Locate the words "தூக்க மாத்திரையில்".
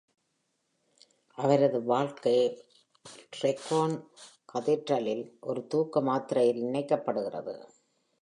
5.67-6.63